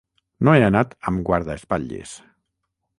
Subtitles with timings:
[0.47, 2.19] No he anat amb guardaespatlles.